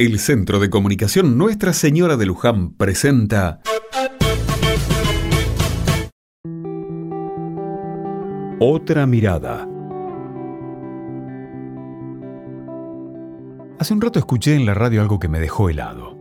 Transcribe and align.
El 0.00 0.20
Centro 0.20 0.60
de 0.60 0.70
Comunicación 0.70 1.36
Nuestra 1.36 1.72
Señora 1.72 2.16
de 2.16 2.24
Luján 2.24 2.70
presenta 2.70 3.60
Otra 8.60 9.06
mirada. 9.06 9.68
Hace 13.80 13.92
un 13.92 14.00
rato 14.00 14.20
escuché 14.20 14.54
en 14.54 14.66
la 14.66 14.74
radio 14.74 15.00
algo 15.00 15.18
que 15.18 15.26
me 15.26 15.40
dejó 15.40 15.68
helado. 15.68 16.16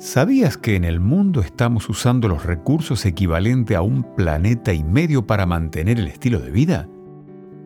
¿Sabías 0.00 0.56
que 0.56 0.74
en 0.74 0.84
el 0.84 0.98
mundo 0.98 1.42
estamos 1.42 1.88
usando 1.88 2.26
los 2.26 2.44
recursos 2.44 3.06
equivalente 3.06 3.76
a 3.76 3.82
un 3.82 4.16
planeta 4.16 4.72
y 4.72 4.82
medio 4.82 5.28
para 5.28 5.46
mantener 5.46 6.00
el 6.00 6.08
estilo 6.08 6.40
de 6.40 6.50
vida? 6.50 6.88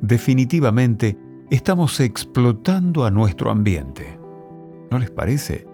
Definitivamente, 0.03 1.17
estamos 1.51 1.99
explotando 2.01 3.07
a 3.07 3.11
nuestro 3.11 3.51
ambiente. 3.51 4.20
¿No 4.91 4.99
les 4.99 5.11
parece? 5.11 5.67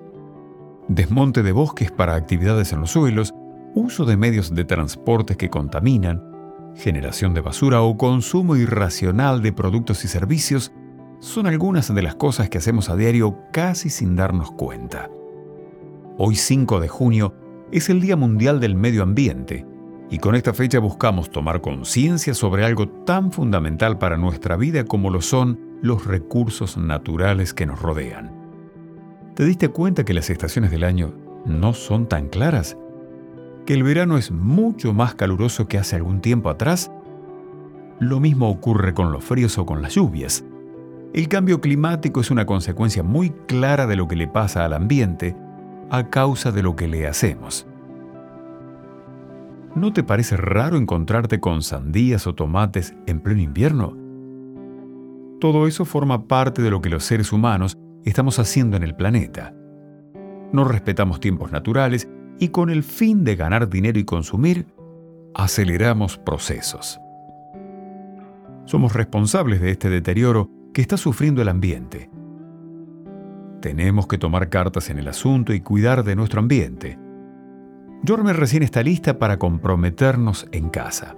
Desmonte 0.89 1.43
de 1.43 1.53
bosques 1.53 1.91
para 1.91 2.15
actividades 2.15 2.73
en 2.73 2.81
los 2.81 2.91
suelos, 2.91 3.35
uso 3.75 4.05
de 4.05 4.17
medios 4.17 4.55
de 4.55 4.65
transporte 4.65 5.37
que 5.37 5.49
contaminan, 5.49 6.23
generación 6.75 7.33
de 7.33 7.41
basura 7.41 7.81
o 7.83 7.97
consumo 7.97 8.57
irracional 8.57 9.43
de 9.43 9.53
productos 9.53 10.05
y 10.05 10.09
servicios 10.09 10.73
son 11.21 11.47
algunas 11.47 11.93
de 11.93 12.03
las 12.03 12.15
cosas 12.15 12.51
que 12.51 12.59
hacemos 12.59 12.91
a 12.91 12.97
diario 12.97 13.39
casi 13.53 13.89
sin 13.89 14.17
darnos 14.17 14.53
cuenta. 14.53 15.09
Hoy 16.19 16.37
5 16.37 16.79
de 16.81 16.89
junio 16.89 17.35
es 17.73 17.89
el 17.89 18.03
Día 18.03 18.17
Mundial 18.17 18.61
del 18.61 18.75
Medio 18.75 19.03
Ambiente 19.03 19.67
y 20.11 20.19
con 20.19 20.35
esta 20.35 20.53
fecha 20.53 20.79
buscamos 20.79 21.31
tomar 21.31 21.63
conciencia 21.63 22.35
sobre 22.35 22.65
algo 22.65 22.89
tan 22.89 23.33
fundamental 23.33 23.99
para 23.99 24.19
nuestra 24.19 24.57
vida 24.57 24.85
como 24.85 25.11
lo 25.11 25.23
son 25.23 25.59
los 25.83 26.07
recursos 26.07 26.77
naturales 26.77 27.55
que 27.55 27.67
nos 27.67 27.81
rodean. 27.81 28.36
¿Te 29.37 29.45
diste 29.45 29.69
cuenta 29.69 30.03
que 30.03 30.15
las 30.15 30.31
estaciones 30.31 30.71
del 30.71 30.83
año 30.83 31.13
no 31.45 31.75
son 31.75 32.09
tan 32.09 32.29
claras? 32.29 32.79
¿Que 33.67 33.75
el 33.75 33.83
verano 33.83 34.17
es 34.17 34.31
mucho 34.31 34.95
más 34.95 35.15
caluroso 35.15 35.69
que 35.69 35.77
hace 35.77 35.95
algún 35.95 36.23
tiempo 36.23 36.49
atrás? 36.49 36.91
Lo 38.01 38.19
mismo 38.19 38.49
ocurre 38.49 38.95
con 38.95 39.13
los 39.13 39.23
fríos 39.23 39.59
o 39.59 39.67
con 39.67 39.83
las 39.83 39.95
lluvias. 39.95 40.43
El 41.13 41.29
cambio 41.29 41.61
climático 41.61 42.23
es 42.23 42.31
una 42.31 42.47
consecuencia 42.47 43.03
muy 43.03 43.29
clara 43.47 43.87
de 43.87 43.97
lo 43.97 44.09
que 44.09 44.17
le 44.17 44.27
pasa 44.27 44.65
al 44.65 44.73
ambiente 44.73 45.37
a 45.91 46.09
causa 46.09 46.51
de 46.51 46.63
lo 46.63 46.75
que 46.75 46.89
le 46.89 47.07
hacemos. 47.07 47.67
¿No 49.75 49.93
te 49.93 50.03
parece 50.03 50.39
raro 50.39 50.79
encontrarte 50.79 51.41
con 51.41 51.61
sandías 51.61 52.27
o 52.27 52.35
tomates 52.35 52.95
en 53.05 53.21
pleno 53.21 53.43
invierno? 53.43 53.99
Todo 55.41 55.67
eso 55.67 55.85
forma 55.85 56.27
parte 56.27 56.63
de 56.63 56.71
lo 56.71 56.81
que 56.81 56.89
los 56.89 57.05
seres 57.05 57.35
humanos 57.35 57.77
estamos 58.11 58.39
haciendo 58.39 58.77
en 58.77 58.85
el 58.85 58.95
planeta. 58.95 59.53
No 60.53 60.65
respetamos 60.65 61.21
tiempos 61.21 61.53
naturales 61.53 62.09
y 62.39 62.49
con 62.49 62.71
el 62.71 62.83
fin 62.83 63.25
de 63.25 63.37
ganar 63.37 63.69
dinero 63.69 63.99
y 63.99 64.05
consumir, 64.05 64.67
aceleramos 65.35 66.17
procesos. 66.17 67.01
Somos 68.65 68.95
responsables 68.95 69.61
de 69.61 69.71
este 69.73 69.91
deterioro 69.91 70.51
que 70.73 70.83
está 70.83 70.97
sufriendo 70.97 71.43
el 71.43 71.49
ambiente. 71.49 72.11
Tenemos 73.61 74.07
que 74.07 74.19
tomar 74.19 74.49
cartas 74.49 74.89
en 74.91 74.99
el 74.99 75.09
asunto 75.09 75.53
y 75.53 75.61
cuidar 75.61 76.05
de 76.05 76.15
nuestro 76.15 76.41
ambiente. 76.41 76.99
Yorme 78.03 78.33
recién 78.33 78.63
está 78.63 78.83
lista 78.83 79.19
para 79.19 79.39
comprometernos 79.39 80.47
en 80.53 80.69
casa. 80.69 81.17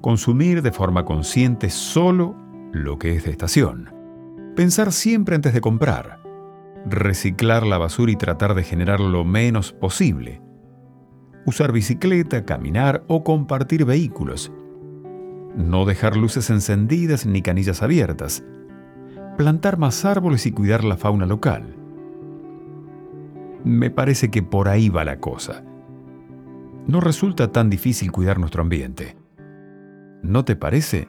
Consumir 0.00 0.62
de 0.62 0.72
forma 0.72 1.04
consciente 1.04 1.68
solo 1.70 2.34
lo 2.72 2.98
que 2.98 3.16
es 3.16 3.24
de 3.24 3.30
estación 3.30 4.03
Pensar 4.56 4.92
siempre 4.92 5.34
antes 5.34 5.52
de 5.52 5.60
comprar. 5.60 6.20
Reciclar 6.86 7.66
la 7.66 7.76
basura 7.76 8.12
y 8.12 8.16
tratar 8.16 8.54
de 8.54 8.62
generar 8.62 9.00
lo 9.00 9.24
menos 9.24 9.72
posible. 9.72 10.40
Usar 11.44 11.72
bicicleta, 11.72 12.44
caminar 12.44 13.04
o 13.08 13.24
compartir 13.24 13.84
vehículos. 13.84 14.52
No 15.56 15.84
dejar 15.84 16.16
luces 16.16 16.50
encendidas 16.50 17.26
ni 17.26 17.42
canillas 17.42 17.82
abiertas. 17.82 18.44
Plantar 19.36 19.76
más 19.76 20.04
árboles 20.04 20.46
y 20.46 20.52
cuidar 20.52 20.84
la 20.84 20.96
fauna 20.96 21.26
local. 21.26 21.74
Me 23.64 23.90
parece 23.90 24.30
que 24.30 24.42
por 24.42 24.68
ahí 24.68 24.88
va 24.88 25.04
la 25.04 25.18
cosa. 25.18 25.64
No 26.86 27.00
resulta 27.00 27.50
tan 27.50 27.70
difícil 27.70 28.12
cuidar 28.12 28.38
nuestro 28.38 28.62
ambiente. 28.62 29.16
¿No 30.22 30.44
te 30.44 30.54
parece? 30.54 31.08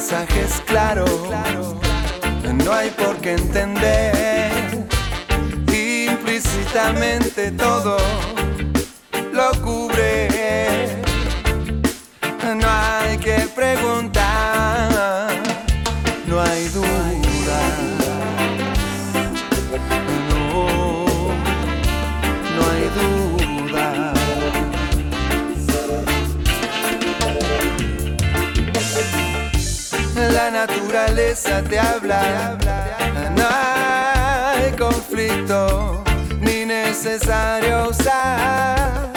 mensaje 0.00 0.40
es 0.40 0.62
claro, 0.62 1.04
no 2.64 2.72
hay 2.72 2.88
por 2.88 3.18
qué 3.18 3.32
entender 3.32 4.86
implícitamente 5.68 7.50
todo 7.50 7.98
lo 9.30 9.50
cubre. 9.60 11.02
No 12.42 12.66
hay 12.66 13.18
que 13.18 13.46
preguntar, 13.54 15.28
no 16.26 16.40
hay 16.40 16.68
duda. 16.68 17.99
Naturaleza 30.66 31.62
te 31.62 31.78
habla. 31.78 32.58
No 33.34 33.46
hay 33.48 34.72
conflicto 34.72 36.04
ni 36.40 36.66
necesario 36.66 37.88
usar 37.88 39.10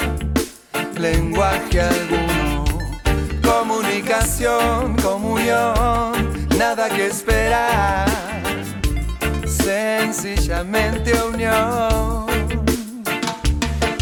lenguaje 0.97 1.81
alguno. 1.81 2.63
Comunicación, 3.43 4.95
comunión, 5.01 6.13
nada 6.57 6.87
que 6.89 7.07
esperar. 7.07 8.07
Sencillamente 9.45 11.11
unión. 11.23 12.25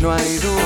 No 0.01 0.11
hay 0.13 0.37
duda. 0.37 0.60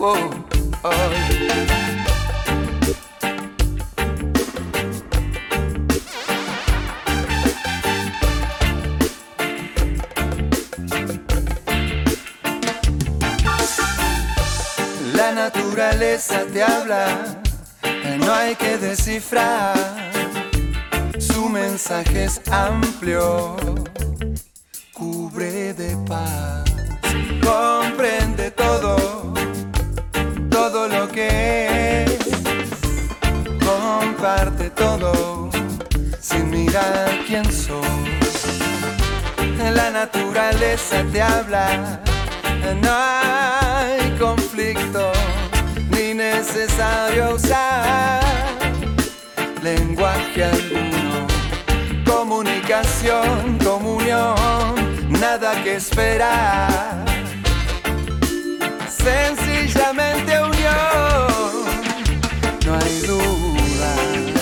Whoa, 0.00 0.30
oh. 0.82 1.20
naturaleza 15.34 16.44
te 16.52 16.62
habla, 16.62 17.42
eh, 17.82 18.18
no 18.18 18.32
hay 18.32 18.54
que 18.56 18.78
descifrar. 18.78 19.74
Su 21.18 21.48
mensaje 21.48 22.24
es 22.24 22.40
amplio, 22.50 23.56
cubre 24.92 25.74
de 25.74 25.96
paz, 26.06 26.64
comprende 27.42 28.50
todo 28.50 29.20
lo 31.00 31.08
que 31.08 32.04
es, 32.04 32.18
comparte 33.64 34.68
todo, 34.70 35.50
sin 36.20 36.50
mirar 36.50 37.08
quién 37.26 37.44
soy. 37.50 38.10
La 39.74 39.90
naturaleza 39.90 41.04
te 41.12 41.22
habla 41.22 42.00
no 42.82 42.90
hay 42.92 44.10
conflicto 44.18 45.12
ni 45.90 46.14
necesario 46.14 47.34
usar 47.34 48.20
lenguaje 49.62 50.44
alguno. 50.44 51.26
Comunicación, 52.04 53.58
comunión, 53.64 54.74
nada 55.08 55.62
que 55.62 55.76
esperar. 55.76 57.19
Sencillamente 59.02 60.38
unión, 60.42 61.64
no 62.66 62.74
hay 62.74 63.00
duda. 63.06 64.39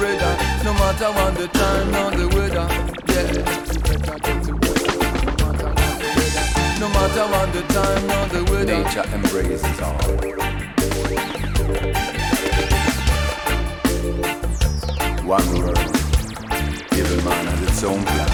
Brother. 0.00 0.32
No 0.64 0.72
matter 0.72 1.10
what 1.12 1.34
the 1.36 1.48
time 1.48 1.88
or 2.00 2.10
the 2.16 2.26
weather, 2.34 2.66
yeah 3.12 3.80
no 6.80 6.88
matter 6.88 7.26
what 7.32 7.52
the 7.52 7.62
time 7.74 8.04
or 8.16 8.26
the 8.32 8.42
weather. 8.50 8.82
Nature 8.82 9.06
embraces 9.12 9.80
all. 9.80 10.00
One 15.26 15.48
world, 15.58 15.78
every 17.00 17.22
man 17.22 17.44
has 17.48 17.62
its 17.68 17.84
own 17.84 18.02
plan. 18.02 18.30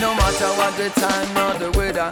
No 0.00 0.14
matter 0.14 0.50
what 0.58 0.72
the 0.78 0.88
time 1.04 1.36
or 1.44 1.52
the 1.58 1.70
weather. 1.78 2.10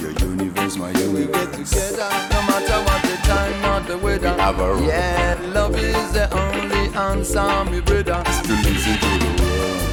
Your 0.00 0.12
universe, 0.28 0.76
my 0.76 0.90
universe. 0.90 1.12
We 1.12 1.26
get 1.26 1.52
together. 1.52 2.08
No 2.34 2.42
matter 2.50 2.78
what 2.86 3.00
the 3.02 3.16
time 3.22 3.64
or 3.70 3.80
the 3.86 3.98
weather. 3.98 4.32
We 4.32 4.40
have 4.40 4.60
a 4.60 4.84
Yeah, 4.84 5.35
love 5.46 5.76
is 5.76 6.12
the 6.12 6.28
only 6.34 6.94
answer, 6.94 7.64
me 7.70 7.80
brother. 7.80 8.22
Listen 8.26 8.98
to 8.98 9.18
the 9.18 9.42
world. 9.42 9.85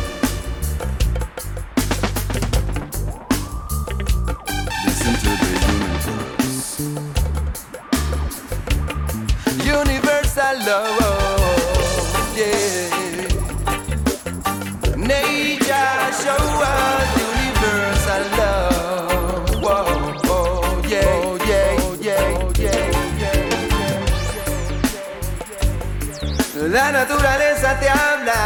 La 26.74 26.92
naturaleza 26.92 27.80
te 27.80 27.88
habla. 27.88 28.40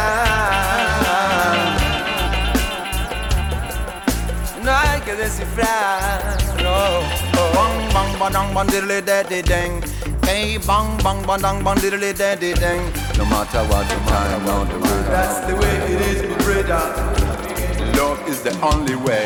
No 4.62 4.70
hay 4.70 5.00
que 5.00 5.14
descifrar. 5.14 6.36
No. 6.62 7.00
Bang, 7.54 7.88
bang, 7.94 8.18
bang, 8.30 8.54
bang, 8.54 8.66
diddly, 8.66 9.00
daddy, 9.00 9.40
dang. 9.40 9.82
Hey, 10.26 10.58
bang, 10.58 10.98
bang, 11.02 11.22
bang, 11.26 11.40
bang, 11.40 11.64
bang, 11.64 11.78
diddly, 11.78 12.12
daddy, 12.12 12.52
dang. 12.52 12.92
No 13.16 13.24
matter 13.24 13.64
what 13.64 13.88
the 13.88 13.96
time, 14.10 14.44
no, 14.44 14.62
the 14.66 14.78
way. 14.78 15.02
That's 15.08 15.38
the 15.46 15.56
way 15.56 15.76
it 15.94 16.00
is, 16.02 16.22
my 16.28 16.36
brother. 16.44 16.84
Love 17.96 18.28
is 18.28 18.42
the 18.42 18.52
only 18.60 18.96
way. 18.96 19.24